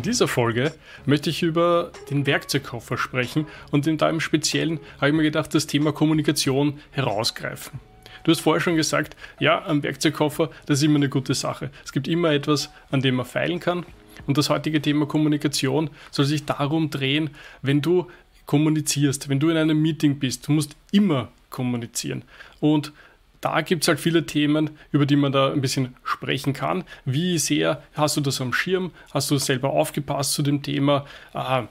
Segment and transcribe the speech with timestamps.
[0.00, 0.72] In dieser Folge
[1.04, 5.54] möchte ich über den Werkzeugkoffer sprechen und in da im Speziellen habe ich mir gedacht,
[5.54, 7.80] das Thema Kommunikation herausgreifen.
[8.24, 11.70] Du hast vorher schon gesagt, ja, ein Werkzeugkoffer, das ist immer eine gute Sache.
[11.84, 13.84] Es gibt immer etwas, an dem man feilen kann.
[14.26, 17.28] Und das heutige Thema Kommunikation soll sich darum drehen,
[17.60, 18.06] wenn du
[18.46, 22.24] kommunizierst, wenn du in einem Meeting bist, du musst immer kommunizieren.
[22.58, 22.94] Und
[23.40, 26.84] da gibt es halt viele Themen, über die man da ein bisschen sprechen kann.
[27.04, 28.92] Wie sehr hast du das am Schirm?
[29.12, 31.06] Hast du selber aufgepasst zu dem Thema?
[31.32, 31.64] Ah,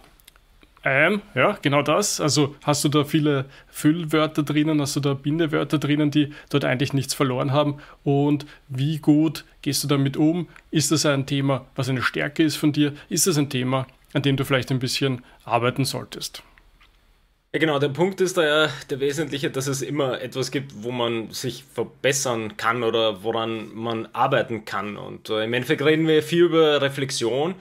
[0.84, 2.22] ähm, ja, genau das.
[2.22, 6.94] Also hast du da viele Füllwörter drinnen, hast du da Bindewörter drinnen, die dort eigentlich
[6.94, 7.80] nichts verloren haben?
[8.04, 10.48] Und wie gut gehst du damit um?
[10.72, 12.94] Ist das ein Thema, was eine Stärke ist von dir?
[13.10, 16.44] Ist das ein Thema, an dem du vielleicht ein bisschen arbeiten solltest?
[17.52, 20.92] Ja, genau, der Punkt ist da ja der wesentliche, dass es immer etwas gibt, wo
[20.92, 24.98] man sich verbessern kann oder woran man arbeiten kann.
[24.98, 27.56] Und äh, im Endeffekt reden wir viel über Reflexion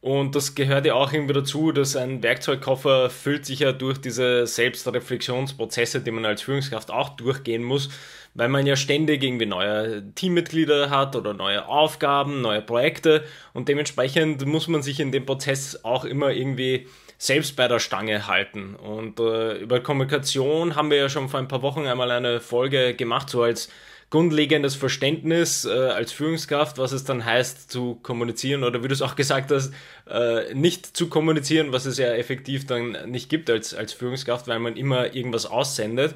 [0.00, 4.46] und das gehört ja auch irgendwie dazu, dass ein Werkzeugkoffer füllt sich ja durch diese
[4.46, 7.90] Selbstreflexionsprozesse, die man als Führungskraft auch durchgehen muss,
[8.34, 14.46] weil man ja ständig irgendwie neue Teammitglieder hat oder neue Aufgaben, neue Projekte und dementsprechend
[14.46, 16.86] muss man sich in dem Prozess auch immer irgendwie
[17.18, 18.76] selbst bei der Stange halten.
[18.76, 22.94] Und äh, über Kommunikation haben wir ja schon vor ein paar Wochen einmal eine Folge
[22.94, 23.68] gemacht, so als
[24.10, 29.02] grundlegendes Verständnis äh, als Führungskraft, was es dann heißt zu kommunizieren oder wie du es
[29.02, 29.72] auch gesagt hast,
[30.08, 34.60] äh, nicht zu kommunizieren, was es ja effektiv dann nicht gibt als, als Führungskraft, weil
[34.60, 36.14] man immer irgendwas aussendet.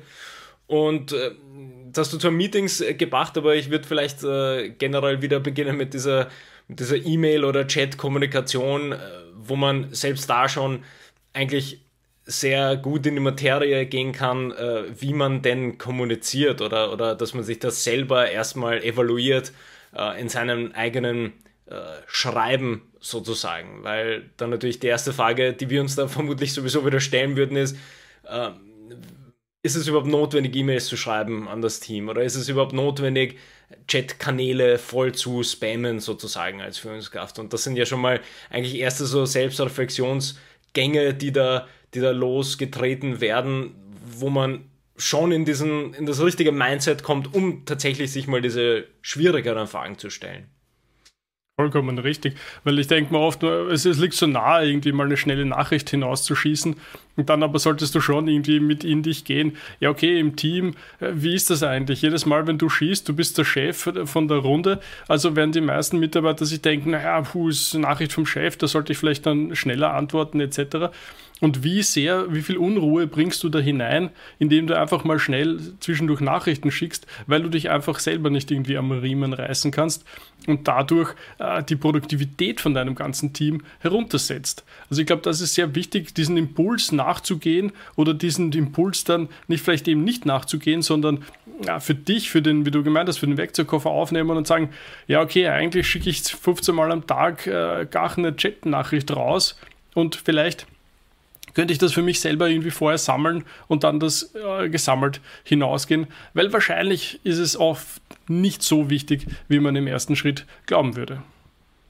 [0.68, 1.32] Und äh,
[1.92, 5.76] das hast du zwar Meetings äh, gebracht, aber ich würde vielleicht äh, generell wieder beginnen
[5.76, 6.30] mit dieser
[6.68, 8.96] mit dieser E-Mail- oder Chat-Kommunikation, äh,
[9.44, 10.84] wo man selbst da schon
[11.32, 11.80] eigentlich
[12.24, 17.34] sehr gut in die Materie gehen kann, äh, wie man denn kommuniziert oder, oder dass
[17.34, 19.52] man sich das selber erstmal evaluiert
[19.96, 21.32] äh, in seinem eigenen
[21.66, 21.74] äh,
[22.06, 23.82] Schreiben sozusagen.
[23.82, 27.56] Weil dann natürlich die erste Frage, die wir uns da vermutlich sowieso wieder stellen würden,
[27.56, 27.76] ist,
[29.62, 32.08] ist es überhaupt notwendig, E-Mails zu schreiben an das Team?
[32.08, 33.38] Oder ist es überhaupt notwendig,
[33.86, 37.38] Chat-Kanäle voll zu spammen sozusagen als Führungskraft?
[37.38, 38.20] Und das sind ja schon mal
[38.50, 43.74] eigentlich erste so Selbstreflexionsgänge, die da die da losgetreten werden,
[44.04, 44.64] wo man
[44.96, 49.98] schon in, diesen, in das richtige Mindset kommt, um tatsächlich sich mal diese schwierigeren Fragen
[49.98, 50.46] zu stellen.
[51.62, 52.34] Vollkommen richtig,
[52.64, 55.90] weil ich denke mir oft, es, es, liegt so nahe, irgendwie mal eine schnelle Nachricht
[55.90, 56.74] hinauszuschießen
[57.14, 59.56] und dann aber solltest du schon irgendwie mit in dich gehen.
[59.78, 62.02] Ja, okay, im Team, äh, wie ist das eigentlich?
[62.02, 65.60] Jedes Mal, wenn du schießt, du bist der Chef von der Runde, also werden die
[65.60, 69.24] meisten Mitarbeiter sich denken, naja, puh, ist eine Nachricht vom Chef, da sollte ich vielleicht
[69.24, 70.90] dann schneller antworten etc.
[71.42, 75.58] Und wie sehr, wie viel Unruhe bringst du da hinein, indem du einfach mal schnell
[75.80, 80.04] zwischendurch Nachrichten schickst, weil du dich einfach selber nicht irgendwie am Riemen reißen kannst
[80.46, 84.64] und dadurch äh, die Produktivität von deinem ganzen Team heruntersetzt.
[84.88, 89.64] Also ich glaube, das ist sehr wichtig, diesen Impuls nachzugehen oder diesen Impuls dann nicht
[89.64, 91.24] vielleicht eben nicht nachzugehen, sondern
[91.66, 94.70] ja, für dich, für den, wie du gemeint hast, für den Werkzeugkoffer aufnehmen und sagen,
[95.08, 99.58] ja okay, eigentlich schicke ich 15 Mal am Tag äh, gar eine Chat-Nachricht raus
[99.94, 100.68] und vielleicht
[101.54, 106.06] könnte ich das für mich selber irgendwie vorher sammeln und dann das äh, gesammelt hinausgehen,
[106.34, 111.22] weil wahrscheinlich ist es oft nicht so wichtig, wie man im ersten Schritt glauben würde.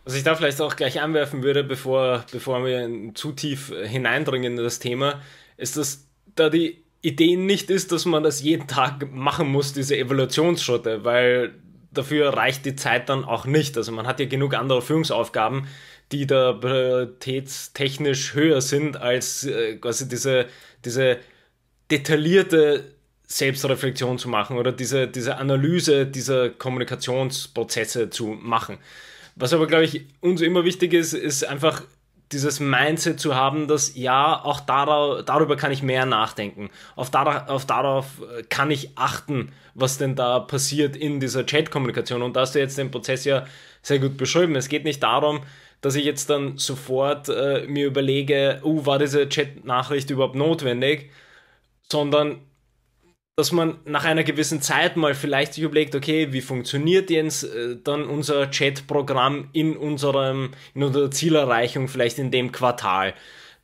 [0.05, 4.63] Was ich da vielleicht auch gleich anwerfen würde, bevor, bevor wir zu tief hineindringen in
[4.63, 5.21] das Thema,
[5.57, 9.97] ist, dass da die Idee nicht ist, dass man das jeden Tag machen muss, diese
[9.97, 11.55] Evaluationsschritte, weil
[11.93, 13.77] dafür reicht die Zeit dann auch nicht.
[13.77, 15.67] Also man hat ja genug andere Führungsaufgaben,
[16.13, 20.47] die da prioritätstechnisch höher sind als äh, quasi diese,
[20.85, 21.19] diese
[21.91, 22.85] detaillierte
[23.27, 28.79] Selbstreflexion zu machen oder diese, diese Analyse dieser Kommunikationsprozesse zu machen.
[29.37, 31.83] Was aber, glaube ich, uns immer wichtig ist, ist einfach
[32.33, 36.71] dieses Mindset zu haben, dass ja, auch darauf, darüber kann ich mehr nachdenken.
[36.97, 42.23] Auf, auf darauf äh, kann ich achten, was denn da passiert in dieser Chat-Kommunikation.
[42.23, 43.47] Und da hast du jetzt den Prozess ja
[43.83, 44.57] sehr gut beschrieben.
[44.57, 45.41] Es geht nicht darum,
[45.83, 51.11] dass ich jetzt dann sofort äh, mir überlege, uh, war diese Chat-Nachricht überhaupt notwendig,
[51.91, 52.39] sondern
[53.37, 57.77] dass man nach einer gewissen Zeit mal vielleicht sich überlegt, okay, wie funktioniert jetzt äh,
[57.83, 59.77] dann unser Chat-Programm in in
[60.83, 63.15] unserer Zielerreichung vielleicht in dem Quartal.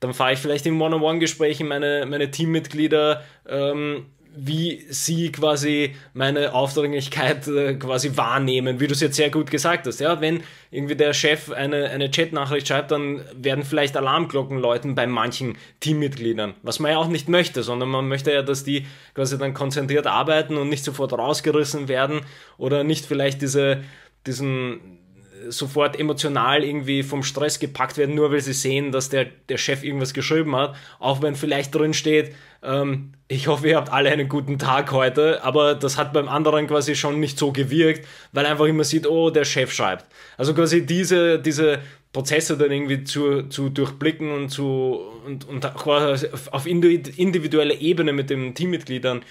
[0.00, 4.06] Dann fahre ich vielleicht in One-on-One-Gesprächen meine, meine Teammitglieder ähm,
[4.36, 9.86] wie sie quasi meine Aufdringlichkeit äh, quasi wahrnehmen, wie du es jetzt sehr gut gesagt
[9.86, 10.00] hast.
[10.00, 15.06] Ja, wenn irgendwie der Chef eine, eine Chat-Nachricht schreibt, dann werden vielleicht Alarmglocken läuten bei
[15.06, 19.38] manchen Teammitgliedern, was man ja auch nicht möchte, sondern man möchte ja, dass die quasi
[19.38, 22.20] dann konzentriert arbeiten und nicht sofort rausgerissen werden
[22.58, 23.82] oder nicht vielleicht diese,
[24.26, 24.98] diesen
[25.48, 29.82] sofort emotional irgendwie vom Stress gepackt werden, nur weil sie sehen, dass der, der Chef
[29.82, 34.28] irgendwas geschrieben hat, auch wenn vielleicht drin steht, ähm, ich hoffe, ihr habt alle einen
[34.28, 38.64] guten Tag heute, aber das hat beim anderen quasi schon nicht so gewirkt, weil einfach
[38.64, 40.06] immer sieht, oh, der Chef schreibt.
[40.36, 41.80] Also quasi diese, diese
[42.12, 48.54] Prozesse dann irgendwie zu, zu durchblicken und zu und, und auf individueller Ebene mit den
[48.54, 49.22] Teammitgliedern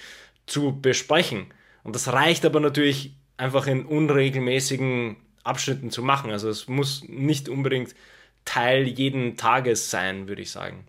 [0.46, 1.46] zu besprechen.
[1.82, 6.30] Und das reicht aber natürlich einfach in unregelmäßigen Abschnitten zu machen.
[6.30, 7.94] Also es muss nicht unbedingt
[8.44, 10.86] Teil jeden Tages sein, würde ich sagen.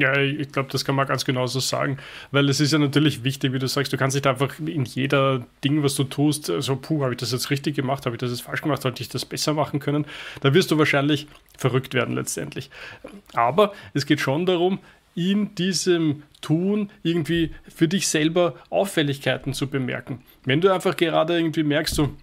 [0.00, 1.98] Ja, ich glaube, das kann man ganz genauso sagen,
[2.30, 5.44] weil es ist ja natürlich wichtig, wie du sagst, du kannst nicht einfach in jeder
[5.62, 8.30] Ding, was du tust, so, puh, habe ich das jetzt richtig gemacht, habe ich das
[8.30, 10.06] jetzt falsch gemacht, sollte ich das besser machen können.
[10.40, 11.26] Da wirst du wahrscheinlich
[11.58, 12.70] verrückt werden letztendlich.
[13.34, 14.78] Aber es geht schon darum,
[15.14, 20.22] in diesem Tun irgendwie für dich selber Auffälligkeiten zu bemerken.
[20.46, 22.14] Wenn du einfach gerade irgendwie merkst, so,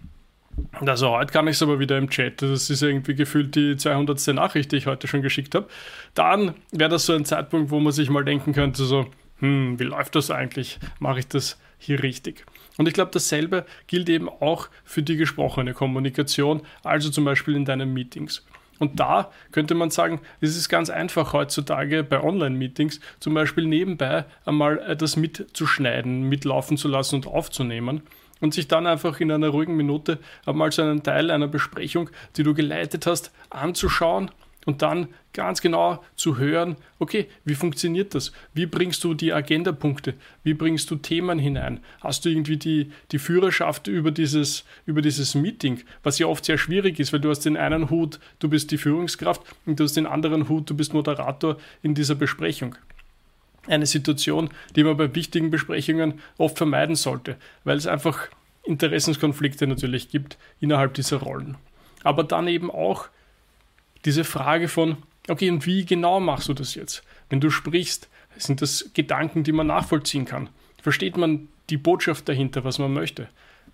[0.80, 2.42] also heute kann ich es aber wieder im Chat.
[2.42, 4.34] Das ist irgendwie gefühlt die 200.
[4.34, 5.68] Nachricht, die ich heute schon geschickt habe.
[6.14, 9.06] Dann wäre das so ein Zeitpunkt, wo man sich mal denken könnte, so,
[9.40, 10.78] hm, wie läuft das eigentlich?
[10.98, 12.44] Mache ich das hier richtig?
[12.76, 17.64] Und ich glaube, dasselbe gilt eben auch für die gesprochene Kommunikation, also zum Beispiel in
[17.64, 18.44] deinen Meetings.
[18.78, 24.24] Und da könnte man sagen, es ist ganz einfach heutzutage bei Online-Meetings zum Beispiel nebenbei
[24.44, 28.02] einmal das mitzuschneiden, mitlaufen zu lassen und aufzunehmen
[28.40, 32.42] und sich dann einfach in einer ruhigen Minute einmal so einen Teil einer Besprechung, die
[32.42, 34.30] du geleitet hast, anzuschauen
[34.68, 38.32] und dann ganz genau zu hören, okay, wie funktioniert das?
[38.52, 40.12] Wie bringst du die Agendapunkte?
[40.42, 41.80] Wie bringst du Themen hinein?
[42.02, 46.58] Hast du irgendwie die, die Führerschaft über dieses, über dieses Meeting, was ja oft sehr
[46.58, 49.96] schwierig ist, weil du hast den einen Hut, du bist die Führungskraft und du hast
[49.96, 52.76] den anderen Hut, du bist Moderator in dieser Besprechung
[53.66, 58.28] eine Situation, die man bei wichtigen Besprechungen oft vermeiden sollte, weil es einfach
[58.64, 61.56] Interessenskonflikte natürlich gibt innerhalb dieser Rollen.
[62.04, 63.08] Aber dann eben auch
[64.04, 67.02] diese Frage von, okay, und wie genau machst du das jetzt?
[67.28, 70.48] Wenn du sprichst, sind das Gedanken, die man nachvollziehen kann?
[70.80, 73.28] Versteht man die Botschaft dahinter, was man möchte?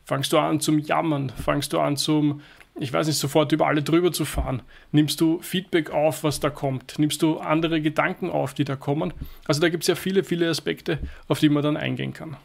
[0.05, 1.31] Fangst du an zum Jammern?
[1.31, 2.41] Fangst du an zum
[2.77, 4.63] ich weiß nicht, sofort über alle drüber zu fahren?
[4.91, 6.99] Nimmst du Feedback auf, was da kommt?
[6.99, 9.15] Nimmst du andere Gedanken auf, die da kommen?
[9.47, 10.99] Also da gibt es ja viele, viele Aspekte,
[11.29, 12.37] auf die man dann eingehen kann.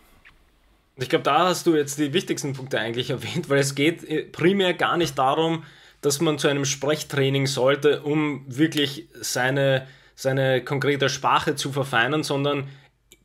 [0.97, 4.23] Ich glaube, da hast du jetzt die wichtigsten Punkte eigentlich erwähnt, weil es geht äh,
[4.23, 5.63] primär gar nicht darum,
[6.01, 12.69] dass man zu einem Sprechtraining sollte, um wirklich seine, seine konkrete Sprache zu verfeinern, sondern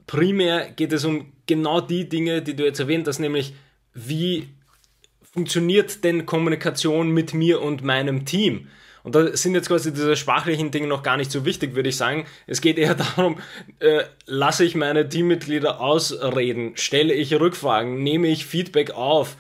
[0.07, 3.55] primär geht es um genau die Dinge, die du jetzt erwähnt hast, nämlich
[3.93, 4.49] wie
[5.35, 8.69] funktioniert denn Kommunikation mit mir und meinem Team?
[9.03, 11.97] Und da sind jetzt quasi diese sprachlichen Dinge noch gar nicht so wichtig, würde ich
[11.97, 12.25] sagen.
[12.47, 13.39] Es geht eher darum,
[13.81, 19.37] äh, lasse ich meine Teammitglieder ausreden, stelle ich Rückfragen, nehme ich Feedback auf,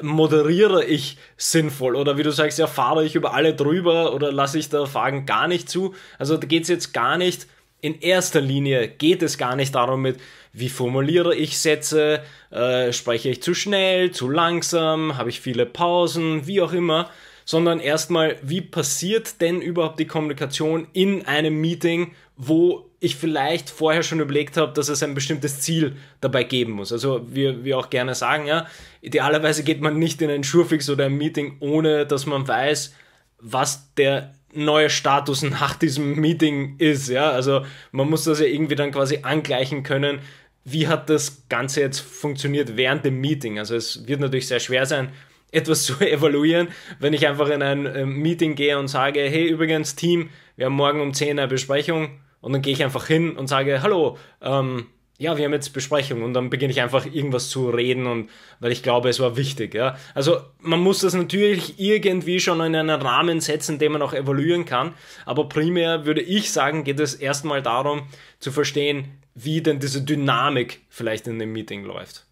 [0.00, 4.58] moderiere ich sinnvoll oder wie du sagst, ja, fahre ich über alle drüber oder lasse
[4.58, 5.94] ich da Fragen gar nicht zu.
[6.16, 7.48] Also da geht es jetzt gar nicht,
[7.84, 10.18] in erster Linie geht es gar nicht darum mit,
[10.54, 16.46] wie formuliere ich Sätze, äh, spreche ich zu schnell, zu langsam, habe ich viele Pausen,
[16.46, 17.10] wie auch immer,
[17.44, 24.02] sondern erstmal, wie passiert denn überhaupt die Kommunikation in einem Meeting, wo ich vielleicht vorher
[24.02, 26.90] schon überlegt habe, dass es ein bestimmtes Ziel dabei geben muss.
[26.90, 28.66] Also wir, wir auch gerne sagen, ja,
[29.02, 32.94] idealerweise geht man nicht in ein Schurfix oder ein Meeting, ohne dass man weiß,
[33.40, 37.08] was der neue Status nach diesem Meeting ist.
[37.08, 40.20] Ja, also man muss das ja irgendwie dann quasi angleichen können
[40.64, 43.58] wie hat das Ganze jetzt funktioniert während dem Meeting?
[43.58, 45.10] Also es wird natürlich sehr schwer sein,
[45.52, 46.68] etwas zu evaluieren,
[46.98, 50.74] wenn ich einfach in ein ähm, Meeting gehe und sage, hey übrigens Team, wir haben
[50.74, 54.86] morgen um 10 eine Besprechung und dann gehe ich einfach hin und sage, hallo, ähm,
[55.18, 58.72] ja, wir haben jetzt Besprechung und dann beginne ich einfach irgendwas zu reden und weil
[58.72, 59.96] ich glaube, es war wichtig, ja.
[60.14, 64.64] Also man muss das natürlich irgendwie schon in einen Rahmen setzen, den man auch evaluieren
[64.64, 64.94] kann,
[65.24, 68.08] aber primär würde ich sagen, geht es erstmal darum
[68.40, 72.26] zu verstehen, wie denn diese Dynamik vielleicht in dem Meeting läuft.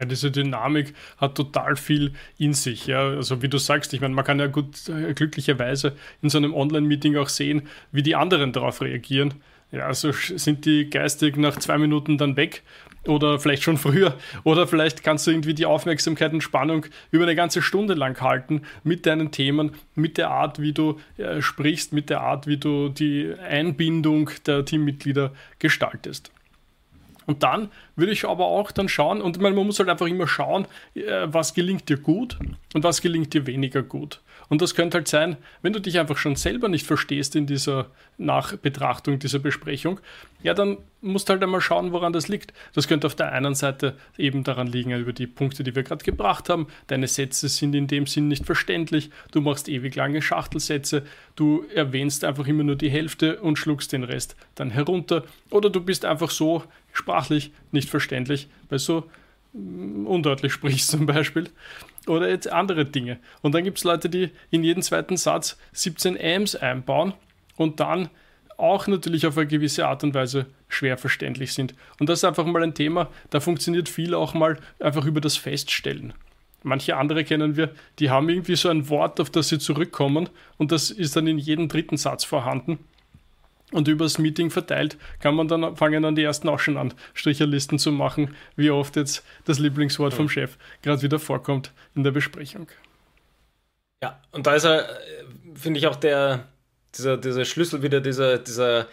[0.00, 2.86] Ja, diese Dynamik hat total viel in sich.
[2.86, 6.38] Ja, also wie du sagst, ich meine, man kann ja gut äh, glücklicherweise in so
[6.38, 9.34] einem Online-Meeting auch sehen, wie die anderen darauf reagieren.
[9.72, 12.62] Ja, also sind die geistig nach zwei Minuten dann weg
[13.06, 14.14] oder vielleicht schon früher.
[14.44, 18.62] Oder vielleicht kannst du irgendwie die Aufmerksamkeit und Spannung über eine ganze Stunde lang halten
[18.82, 22.88] mit deinen Themen, mit der Art, wie du äh, sprichst, mit der Art, wie du
[22.88, 26.30] die Einbindung der Teammitglieder gestaltest.
[27.26, 30.66] Und dann würde ich aber auch dann schauen, und man muss halt einfach immer schauen,
[30.94, 32.38] äh, was gelingt dir gut
[32.74, 34.20] und was gelingt dir weniger gut.
[34.48, 37.86] Und das könnte halt sein, wenn du dich einfach schon selber nicht verstehst in dieser
[38.18, 40.00] Nachbetrachtung dieser Besprechung,
[40.42, 42.52] ja, dann musst du halt einmal schauen, woran das liegt.
[42.74, 46.04] Das könnte auf der einen Seite eben daran liegen, über die Punkte, die wir gerade
[46.04, 46.66] gebracht haben.
[46.86, 49.10] Deine Sätze sind in dem Sinn nicht verständlich.
[49.32, 51.02] Du machst ewig lange Schachtelsätze.
[51.36, 55.24] Du erwähnst einfach immer nur die Hälfte und schluckst den Rest dann herunter.
[55.50, 59.08] Oder du bist einfach so sprachlich nicht verständlich, weil so
[59.54, 61.48] undeutlich sprichst zum Beispiel.
[62.06, 63.18] Oder jetzt andere Dinge.
[63.42, 67.14] Und dann gibt es Leute, die in jeden zweiten Satz 17 Ams einbauen
[67.56, 68.10] und dann
[68.56, 71.74] auch natürlich auf eine gewisse Art und Weise schwer verständlich sind.
[71.98, 75.36] Und das ist einfach mal ein Thema, da funktioniert viel auch mal einfach über das
[75.36, 76.12] Feststellen.
[76.62, 80.72] Manche andere kennen wir, die haben irgendwie so ein Wort, auf das sie zurückkommen und
[80.72, 82.78] das ist dann in jedem dritten Satz vorhanden.
[83.74, 87.80] Und übers Meeting verteilt kann man dann fangen dann die ersten auch schon an, Stricherlisten
[87.80, 90.16] zu machen, wie oft jetzt das Lieblingswort ja.
[90.16, 92.68] vom Chef gerade wieder vorkommt in der Besprechung.
[94.00, 94.88] Ja, und da ist er,
[95.56, 96.46] finde ich, auch der,
[96.96, 98.86] dieser, dieser Schlüssel wieder dieser, dieser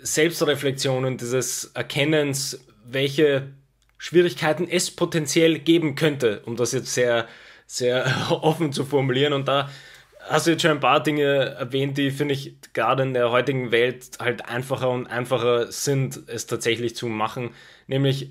[0.00, 3.50] Selbstreflexion und dieses Erkennens, welche
[3.98, 7.28] Schwierigkeiten es potenziell geben könnte, um das jetzt sehr,
[7.68, 9.32] sehr offen zu formulieren.
[9.32, 9.70] Und da
[10.28, 13.70] hast du jetzt schon ein paar Dinge erwähnt, die, finde ich, gerade in der heutigen
[13.72, 17.50] Welt halt einfacher und einfacher sind, es tatsächlich zu machen.
[17.86, 18.30] Nämlich,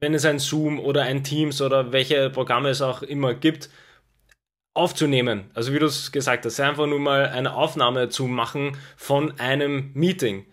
[0.00, 3.70] wenn es ein Zoom oder ein Teams oder welche Programme es auch immer gibt,
[4.74, 5.50] aufzunehmen.
[5.54, 9.90] Also wie du es gesagt hast, einfach nur mal eine Aufnahme zu machen von einem
[9.94, 10.44] Meeting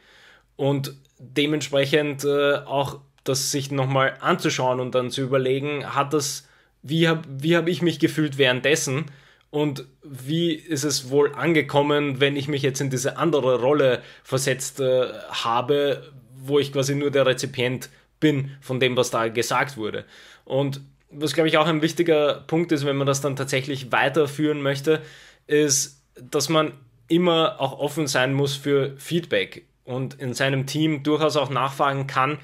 [0.55, 6.47] und dementsprechend äh, auch das sich nochmal anzuschauen und dann zu überlegen, hat das,
[6.81, 9.05] wie habe wie hab ich mich gefühlt währenddessen
[9.53, 14.79] und wie ist es wohl angekommen, wenn ich mich jetzt in diese andere Rolle versetzt
[14.79, 20.05] äh, habe, wo ich quasi nur der Rezipient bin von dem, was da gesagt wurde.
[20.43, 20.81] Und
[21.11, 25.03] was, glaube ich, auch ein wichtiger Punkt ist, wenn man das dann tatsächlich weiterführen möchte,
[25.45, 26.71] ist, dass man
[27.07, 32.39] immer auch offen sein muss für Feedback und in seinem Team durchaus auch nachfragen kann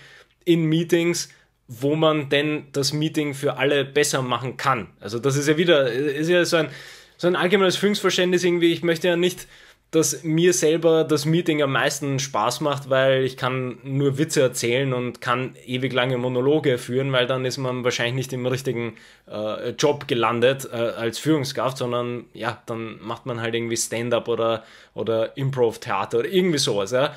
[0.45, 1.29] in Meetings,
[1.69, 4.87] wo man denn das Meeting für alle besser machen kann.
[4.99, 6.67] Also das ist ja wieder, ist ja so ein,
[7.15, 9.47] so ein allgemeines Führungsverständnis irgendwie, ich möchte ja nicht
[9.91, 14.93] dass mir selber das Meeting am meisten Spaß macht, weil ich kann nur Witze erzählen
[14.93, 18.97] und kann ewig lange Monologe führen, weil dann ist man wahrscheinlich nicht im richtigen
[19.27, 24.63] äh, Job gelandet äh, als Führungskraft, sondern ja, dann macht man halt irgendwie Stand-up oder,
[24.93, 26.91] oder Improv-Theater oder irgendwie sowas.
[26.91, 27.15] Ja.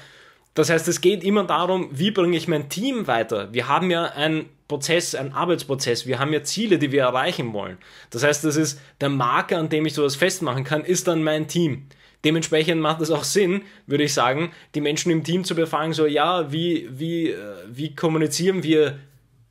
[0.54, 3.52] Das heißt, es geht immer darum, wie bringe ich mein Team weiter.
[3.54, 7.78] Wir haben ja einen Prozess, einen Arbeitsprozess, wir haben ja Ziele, die wir erreichen wollen.
[8.10, 11.48] Das heißt, das ist der Marker, an dem ich sowas festmachen kann, ist dann mein
[11.48, 11.86] Team.
[12.24, 16.06] Dementsprechend macht es auch Sinn, würde ich sagen, die Menschen im Team zu befragen, so
[16.06, 18.98] ja, wie, wie, äh, wie kommunizieren wir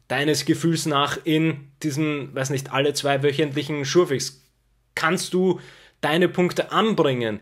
[0.08, 4.42] deines Gefühls nach in diesen, weiß nicht, alle zwei wöchentlichen Schurfix?
[4.96, 5.60] Kannst du
[6.00, 7.40] deine Punkte anbringen?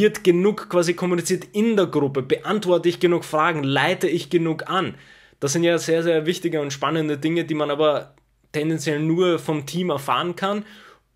[0.00, 2.22] Wird genug quasi kommuniziert in der Gruppe?
[2.22, 3.62] Beantworte ich genug Fragen?
[3.62, 4.94] Leite ich genug an?
[5.40, 8.14] Das sind ja sehr, sehr wichtige und spannende Dinge, die man aber
[8.52, 10.64] tendenziell nur vom Team erfahren kann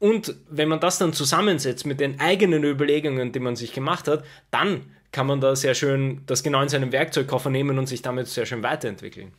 [0.04, 4.22] und wenn man das dann zusammensetzt mit den eigenen Überlegungen, die man sich gemacht hat,
[4.50, 8.26] dann kann man da sehr schön das genau in seinem Werkzeugkoffer nehmen und sich damit
[8.26, 9.32] sehr schön weiterentwickeln.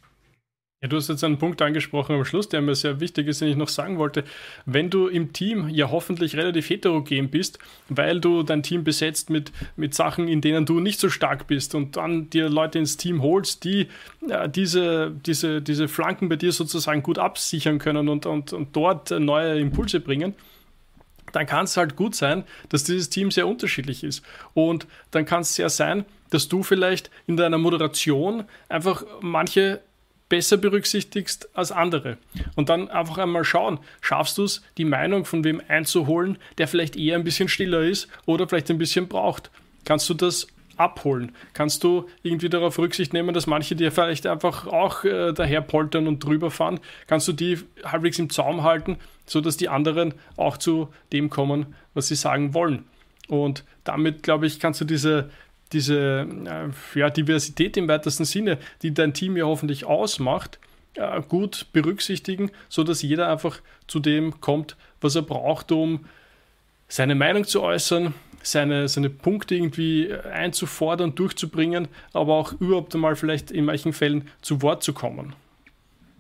[0.86, 3.48] Ja, du hast jetzt einen Punkt angesprochen am Schluss, der mir sehr wichtig ist, den
[3.48, 4.24] ich noch sagen wollte.
[4.68, 7.58] Wenn du im Team ja hoffentlich relativ heterogen bist,
[7.90, 11.74] weil du dein Team besetzt mit, mit Sachen, in denen du nicht so stark bist
[11.74, 13.88] und dann dir Leute ins Team holst, die
[14.30, 19.10] äh, diese, diese, diese Flanken bei dir sozusagen gut absichern können und, und, und dort
[19.10, 20.36] neue Impulse bringen,
[21.32, 24.24] dann kann es halt gut sein, dass dieses Team sehr unterschiedlich ist.
[24.54, 29.82] Und dann kann es sehr sein, dass du vielleicht in deiner Moderation einfach manche
[30.30, 32.18] besser berücksichtigst als andere.
[32.56, 36.96] Und dann einfach einmal schauen, schaffst du es, die Meinung von wem einzuholen, der vielleicht
[36.96, 39.52] eher ein bisschen stiller ist oder vielleicht ein bisschen braucht.
[39.84, 41.32] Kannst du das abholen?
[41.54, 46.08] Kannst du irgendwie darauf Rücksicht nehmen, dass manche dir vielleicht einfach auch äh, daher poltern
[46.08, 46.80] und drüber fahren?
[47.08, 52.08] Kannst du die halbwegs im Zaum halten, sodass die anderen auch zu dem kommen, was
[52.08, 52.86] sie sagen wollen?
[53.28, 55.30] Und damit, glaube ich, kannst du diese,
[55.72, 56.28] diese
[56.96, 60.60] äh, ja, Diversität im weitesten Sinne, die dein Team ja hoffentlich ausmacht,
[60.96, 66.06] äh, gut berücksichtigen, sodass jeder einfach zu dem kommt, was er braucht, um
[66.88, 73.50] seine Meinung zu äußern, seine, seine Punkte irgendwie einzufordern, durchzubringen, aber auch überhaupt einmal vielleicht
[73.50, 75.36] in manchen Fällen zu Wort zu kommen.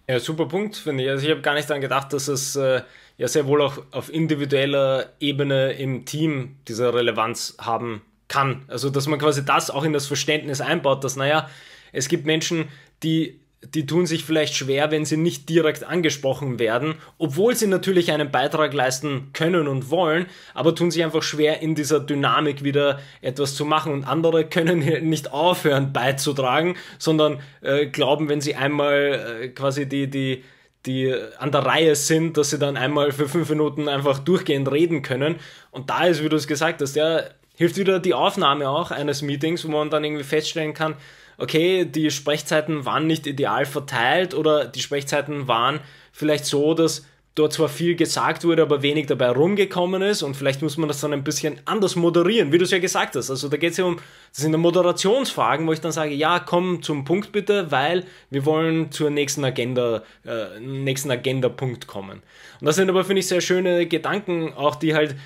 [0.08, 1.10] Ja, super Punkt, finde ich.
[1.10, 2.82] Also ich habe gar nicht daran gedacht, dass es äh,
[3.18, 8.64] ja sehr wohl auch auf individueller Ebene im Team diese Relevanz haben kann.
[8.68, 11.50] Also dass man quasi das auch in das Verständnis einbaut, dass, naja,
[11.92, 12.68] es gibt Menschen,
[13.04, 13.40] die
[13.74, 18.32] die tun sich vielleicht schwer, wenn sie nicht direkt angesprochen werden, obwohl sie natürlich einen
[18.32, 23.56] Beitrag leisten können und wollen, aber tun sich einfach schwer, in dieser Dynamik wieder etwas
[23.56, 23.94] zu machen.
[23.94, 24.80] Und andere können
[25.10, 30.44] nicht aufhören beizutragen, sondern äh, glauben, wenn sie einmal äh, quasi die, die,
[30.86, 35.02] die an der Reihe sind, dass sie dann einmal für fünf Minuten einfach durchgehend reden
[35.02, 35.38] können.
[35.72, 37.24] Und da ist, wie du es gesagt hast, ja,
[37.56, 40.96] hilft wieder die Aufnahme auch eines Meetings, wo man dann irgendwie feststellen kann,
[41.38, 45.80] okay, die Sprechzeiten waren nicht ideal verteilt oder die Sprechzeiten waren
[46.12, 50.62] vielleicht so, dass dort zwar viel gesagt wurde, aber wenig dabei rumgekommen ist und vielleicht
[50.62, 53.30] muss man das dann ein bisschen anders moderieren, wie du es ja gesagt hast.
[53.30, 56.82] Also da geht es ja um, das sind Moderationsfragen, wo ich dann sage, ja, komm
[56.82, 62.24] zum Punkt bitte, weil wir wollen zur nächsten Agenda, äh, nächsten Agenda-Punkt kommen.
[62.62, 65.18] Und das sind aber, finde ich, sehr schöne Gedanken, auch die halt,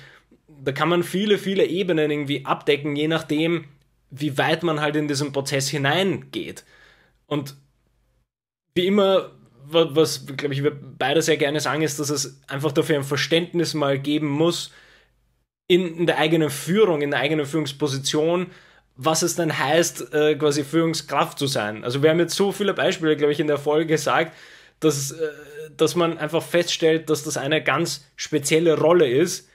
[0.62, 3.66] da kann man viele, viele Ebenen irgendwie abdecken, je nachdem,
[4.10, 6.64] wie weit man halt in diesen Prozess hineingeht.
[7.26, 7.56] Und
[8.74, 9.32] wie immer,
[9.64, 13.74] was, glaube ich, wir beide sehr gerne sagen, ist, dass es einfach dafür ein Verständnis
[13.74, 14.72] mal geben muss,
[15.68, 18.48] in, in der eigenen Führung, in der eigenen Führungsposition,
[18.96, 21.84] was es denn heißt, äh, quasi Führungskraft zu sein.
[21.84, 24.36] Also wir haben jetzt so viele Beispiele, glaube ich, in der Folge gesagt,
[24.80, 25.28] dass, äh,
[25.76, 29.48] dass man einfach feststellt, dass das eine ganz spezielle Rolle ist,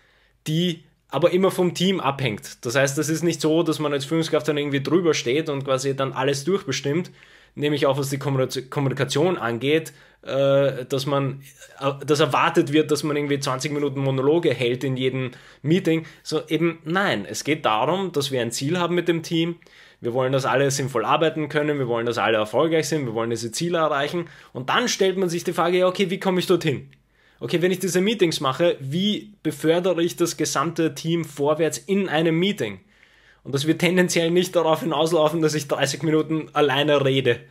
[0.47, 0.85] die
[1.15, 2.65] aber immer vom Team abhängt.
[2.65, 5.63] Das heißt, das ist nicht so, dass man als Führungskraft dann irgendwie drüber steht und
[5.63, 7.10] quasi dann alles durchbestimmt,
[7.55, 9.93] nämlich auch was die Kommunikation angeht,
[10.24, 11.41] äh, dass man,
[11.79, 15.31] äh, dass erwartet wird, dass man irgendwie 20 Minuten Monologe hält in jedem
[15.62, 16.05] Meeting.
[16.22, 19.55] So eben nein, es geht darum, dass wir ein Ziel haben mit dem Team.
[20.01, 23.29] Wir wollen, dass alle sinnvoll arbeiten können, wir wollen, dass alle erfolgreich sind, wir wollen
[23.29, 24.27] diese Ziele erreichen.
[24.51, 26.89] Und dann stellt man sich die Frage, ja, okay, wie komme ich dorthin?
[27.39, 32.37] Okay, wenn ich diese Meetings mache, wie befördere ich das gesamte Team vorwärts in einem
[32.37, 32.79] Meeting?
[33.43, 37.41] Und das wird tendenziell nicht darauf hinauslaufen, dass ich 30 Minuten alleine rede,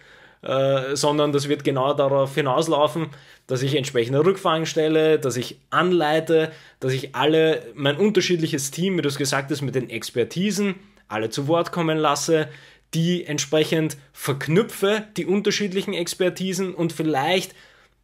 [0.43, 3.09] äh, sondern das wird genau darauf hinauslaufen,
[3.47, 6.51] dass ich entsprechende Rückfragen stelle, dass ich anleite,
[6.81, 10.75] dass ich alle, mein unterschiedliches Team, wie du es gesagt hast, mit den Expertisen,
[11.07, 12.49] alle zu Wort kommen lasse,
[12.95, 17.55] die entsprechend verknüpfe, die unterschiedlichen Expertisen und vielleicht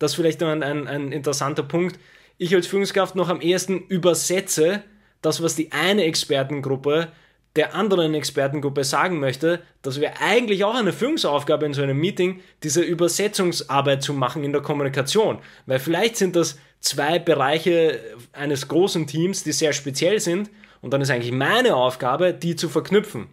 [0.01, 1.97] das ist vielleicht ein, ein, ein interessanter Punkt,
[2.39, 4.83] ich als Führungskraft noch am ehesten übersetze
[5.23, 7.13] das, was die eine Expertengruppe
[7.57, 12.41] der anderen Expertengruppe sagen möchte, dass wir eigentlich auch eine Führungsaufgabe in so einem Meeting,
[12.63, 15.39] diese Übersetzungsarbeit zu machen in der Kommunikation.
[15.67, 18.01] Weil vielleicht sind das zwei Bereiche
[18.33, 20.49] eines großen Teams, die sehr speziell sind
[20.81, 23.27] und dann ist eigentlich meine Aufgabe, die zu verknüpfen.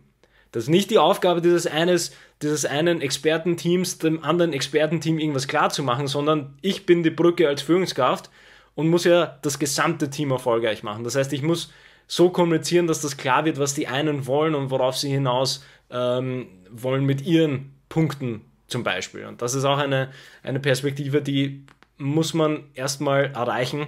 [0.51, 5.69] Das ist nicht die Aufgabe dieses, eines, dieses einen Expertenteams, dem anderen Expertenteam irgendwas klar
[5.69, 8.29] zu machen, sondern ich bin die Brücke als Führungskraft
[8.75, 11.03] und muss ja das gesamte Team erfolgreich machen.
[11.03, 11.71] Das heißt, ich muss
[12.07, 16.47] so kommunizieren, dass das klar wird, was die einen wollen und worauf sie hinaus ähm,
[16.71, 19.25] wollen mit ihren Punkten zum Beispiel.
[19.25, 20.12] Und das ist auch eine,
[20.43, 21.65] eine Perspektive, die
[21.97, 23.88] muss man erstmal erreichen,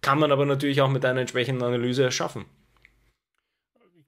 [0.00, 2.44] kann man aber natürlich auch mit einer entsprechenden Analyse schaffen.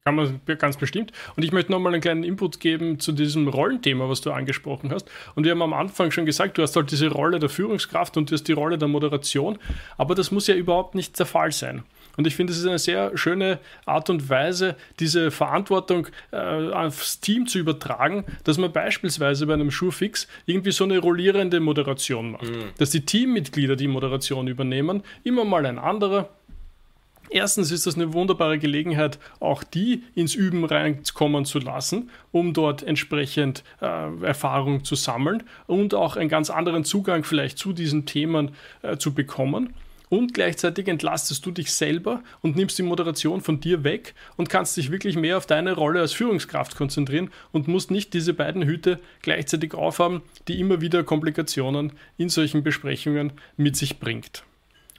[0.07, 1.13] Kann man ganz bestimmt.
[1.35, 5.11] Und ich möchte nochmal einen kleinen Input geben zu diesem Rollenthema, was du angesprochen hast.
[5.35, 8.31] Und wir haben am Anfang schon gesagt, du hast halt diese Rolle der Führungskraft und
[8.31, 9.59] du hast die Rolle der Moderation.
[9.97, 11.85] Aber das muss ja überhaupt nicht der Fall sein.
[12.19, 17.21] Und ich finde, es ist eine sehr schöne Art und Weise, diese Verantwortung äh, aufs
[17.21, 22.51] Team zu übertragen, dass man beispielsweise bei einem Schuhfix irgendwie so eine rollierende Moderation macht.
[22.51, 22.73] Mhm.
[22.77, 26.29] Dass die Teammitglieder die Moderation übernehmen, immer mal ein anderer,
[27.35, 32.85] Erstens ist das eine wunderbare Gelegenheit, auch die ins Üben reinkommen zu lassen, um dort
[32.85, 38.53] entsprechend äh, Erfahrung zu sammeln und auch einen ganz anderen Zugang vielleicht zu diesen Themen
[38.83, 39.75] äh, zu bekommen.
[40.09, 44.77] Und gleichzeitig entlastest du dich selber und nimmst die Moderation von dir weg und kannst
[44.77, 49.01] dich wirklich mehr auf deine Rolle als Führungskraft konzentrieren und musst nicht diese beiden Hüte
[49.23, 54.45] gleichzeitig aufhaben, die immer wieder Komplikationen in solchen Besprechungen mit sich bringt.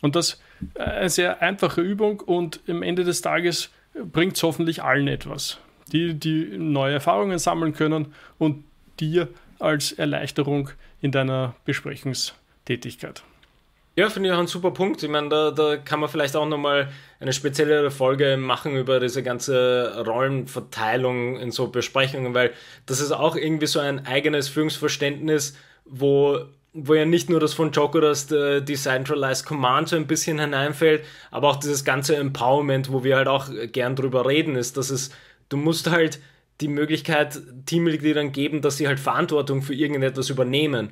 [0.01, 0.37] Und das
[0.75, 5.59] eine sehr einfache Übung und am Ende des Tages bringt es hoffentlich allen etwas,
[5.91, 8.63] die, die neue Erfahrungen sammeln können und
[8.99, 10.69] dir als Erleichterung
[11.01, 13.23] in deiner Besprechungstätigkeit.
[13.97, 15.01] Ja, finde ich auch ein super Punkt.
[15.03, 16.89] Ich meine, da, da kann man vielleicht auch nochmal
[17.21, 22.51] eine spezielle Folge machen über diese ganze Rollenverteilung in so Besprechungen, weil
[22.85, 26.39] das ist auch irgendwie so ein eigenes Führungsverständnis, wo
[26.77, 31.05] wo ja nicht nur das von Joko, das äh, Decentralized Command so ein bisschen hineinfällt,
[31.31, 35.11] aber auch dieses ganze Empowerment, wo wir halt auch gern drüber reden, ist, dass es,
[35.47, 36.19] du musst halt
[36.59, 40.91] die Möglichkeit Teammitgliedern geben, dass sie halt Verantwortung für irgendetwas übernehmen.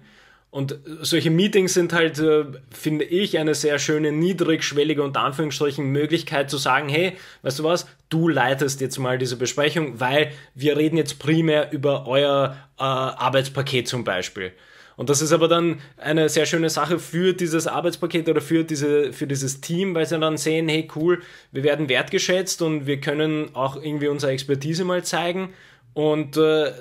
[0.52, 6.50] Und solche Meetings sind halt, äh, finde ich, eine sehr schöne, niedrigschwellige, unter Anführungsstrichen, Möglichkeit
[6.50, 10.96] zu sagen, hey, weißt du was, du leitest jetzt mal diese Besprechung, weil wir reden
[10.96, 14.54] jetzt primär über euer äh, Arbeitspaket zum Beispiel.
[14.96, 19.12] Und das ist aber dann eine sehr schöne Sache für dieses Arbeitspaket oder für, diese,
[19.14, 23.56] für dieses Team, weil sie dann sehen, hey cool, wir werden wertgeschätzt und wir können
[23.56, 25.50] auch irgendwie unsere Expertise mal zeigen.
[25.94, 26.72] Und äh,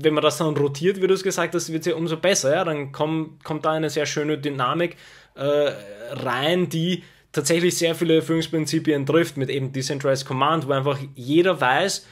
[0.00, 2.54] wenn man das dann rotiert, wie du es gesagt hast, wird es ja umso besser.
[2.54, 2.64] Ja?
[2.64, 4.96] Dann komm, kommt da eine sehr schöne Dynamik
[5.34, 5.72] äh,
[6.12, 7.02] rein, die
[7.32, 12.06] tatsächlich sehr viele Führungsprinzipien trifft mit eben Decentralized Command, wo einfach jeder weiß,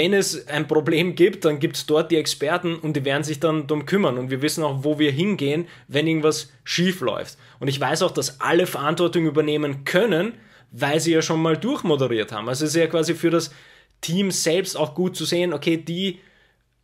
[0.00, 3.38] wenn es ein Problem gibt, dann gibt es dort die Experten und die werden sich
[3.38, 4.16] dann darum kümmern.
[4.16, 7.36] Und wir wissen auch, wo wir hingehen, wenn irgendwas schief läuft.
[7.58, 10.32] Und ich weiß auch, dass alle Verantwortung übernehmen können,
[10.70, 12.48] weil sie ja schon mal durchmoderiert haben.
[12.48, 13.52] Also es ist ja quasi für das
[14.00, 16.20] Team selbst auch gut zu sehen, okay, die,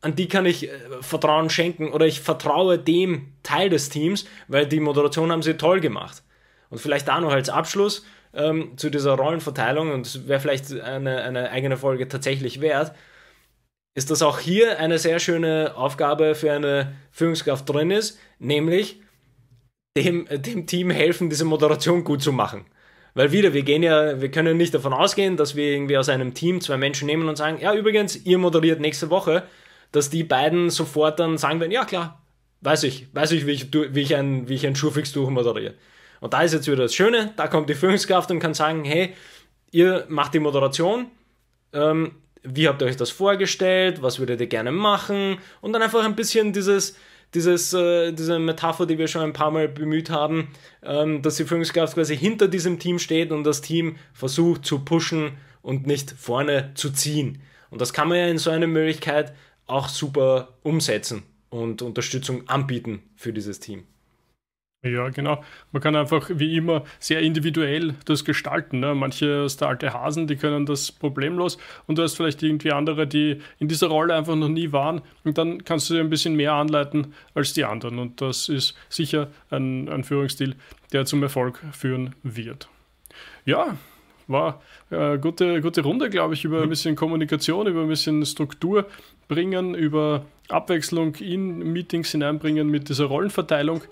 [0.02, 4.66] an die kann ich äh, Vertrauen schenken oder ich vertraue dem Teil des Teams, weil
[4.66, 6.22] die Moderation haben sie toll gemacht.
[6.68, 8.04] Und vielleicht da noch als Abschluss,
[8.36, 12.94] ähm, zu dieser Rollenverteilung, und es wäre vielleicht eine, eine eigene Folge tatsächlich wert,
[13.94, 19.00] ist, dass auch hier eine sehr schöne Aufgabe für eine Führungskraft drin ist, nämlich
[19.96, 22.66] dem, dem Team helfen, diese Moderation gut zu machen.
[23.14, 26.34] Weil wieder, wir gehen ja, wir können nicht davon ausgehen, dass wir irgendwie aus einem
[26.34, 29.44] Team zwei Menschen nehmen und sagen, ja, übrigens, ihr moderiert nächste Woche,
[29.92, 32.22] dass die beiden sofort dann sagen werden, ja klar,
[32.60, 35.74] weiß ich, weiß ich, wie ich, wie ich ein, wie ich ein Schurfix durchmoderiere.
[36.20, 39.14] Und da ist jetzt wieder das Schöne, da kommt die Führungskraft und kann sagen, hey,
[39.70, 41.06] ihr macht die Moderation,
[41.72, 46.04] ähm, wie habt ihr euch das vorgestellt, was würdet ihr gerne machen und dann einfach
[46.04, 46.96] ein bisschen dieses,
[47.34, 50.48] dieses, äh, diese Metapher, die wir schon ein paar Mal bemüht haben,
[50.82, 55.32] ähm, dass die Führungskraft quasi hinter diesem Team steht und das Team versucht zu pushen
[55.62, 57.42] und nicht vorne zu ziehen.
[57.70, 59.34] Und das kann man ja in so einer Möglichkeit
[59.66, 63.84] auch super umsetzen und Unterstützung anbieten für dieses Team.
[64.82, 65.42] Ja, genau.
[65.72, 68.80] Man kann einfach wie immer sehr individuell das gestalten.
[68.80, 68.94] Ne?
[68.94, 73.06] Manche aus der alte Hasen, die können das problemlos und du hast vielleicht irgendwie andere,
[73.06, 76.36] die in dieser Rolle einfach noch nie waren und dann kannst du dir ein bisschen
[76.36, 80.54] mehr anleiten als die anderen und das ist sicher ein, ein Führungsstil,
[80.92, 82.68] der zum Erfolg führen wird.
[83.44, 83.76] Ja,
[84.28, 84.60] war
[84.90, 88.86] eine gute, gute Runde, glaube ich, über ein bisschen Kommunikation, über ein bisschen Struktur
[89.28, 93.82] bringen, über Abwechslung in Meetings hineinbringen mit dieser Rollenverteilung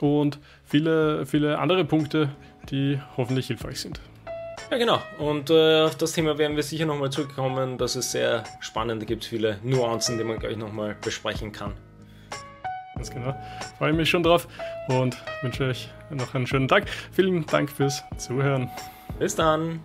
[0.00, 2.30] und viele, viele andere Punkte,
[2.70, 4.00] die hoffentlich hilfreich sind.
[4.70, 5.02] Ja, genau.
[5.18, 9.24] Und äh, auf das Thema werden wir sicher nochmal zurückkommen, dass es sehr spannend gibt,
[9.24, 11.74] viele Nuancen, die man gleich nochmal besprechen kann.
[12.94, 13.34] Ganz genau.
[13.78, 14.48] Freue mich schon drauf
[14.88, 16.88] und wünsche euch noch einen schönen Tag.
[17.10, 18.70] Vielen Dank fürs Zuhören.
[19.18, 19.80] Bis dann.